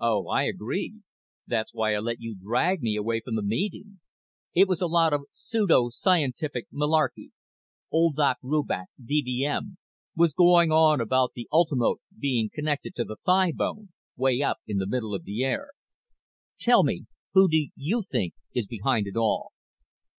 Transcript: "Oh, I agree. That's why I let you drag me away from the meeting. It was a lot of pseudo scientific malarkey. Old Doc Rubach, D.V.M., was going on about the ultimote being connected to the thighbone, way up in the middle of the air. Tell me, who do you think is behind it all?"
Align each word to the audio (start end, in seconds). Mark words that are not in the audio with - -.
"Oh, 0.00 0.28
I 0.28 0.42
agree. 0.42 1.00
That's 1.46 1.72
why 1.72 1.94
I 1.94 1.98
let 2.00 2.20
you 2.20 2.36
drag 2.38 2.82
me 2.82 2.94
away 2.94 3.22
from 3.24 3.36
the 3.36 3.42
meeting. 3.42 4.00
It 4.52 4.68
was 4.68 4.82
a 4.82 4.86
lot 4.86 5.14
of 5.14 5.22
pseudo 5.32 5.88
scientific 5.88 6.66
malarkey. 6.70 7.30
Old 7.90 8.16
Doc 8.16 8.36
Rubach, 8.42 8.88
D.V.M., 9.02 9.78
was 10.14 10.34
going 10.34 10.70
on 10.70 11.00
about 11.00 11.32
the 11.34 11.48
ultimote 11.50 12.00
being 12.18 12.50
connected 12.52 12.94
to 12.96 13.04
the 13.04 13.16
thighbone, 13.26 13.88
way 14.14 14.42
up 14.42 14.58
in 14.66 14.76
the 14.76 14.86
middle 14.86 15.14
of 15.14 15.24
the 15.24 15.42
air. 15.42 15.70
Tell 16.60 16.82
me, 16.82 17.06
who 17.32 17.48
do 17.48 17.68
you 17.74 18.02
think 18.06 18.34
is 18.54 18.66
behind 18.66 19.06
it 19.06 19.16
all?" 19.16 19.52